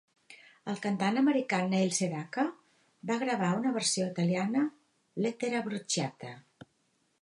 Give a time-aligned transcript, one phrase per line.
[0.71, 2.47] El cantant americà Neil Sedaka
[3.11, 4.67] va gravar una versió italiana,
[5.27, 6.39] "Lettera bruciata".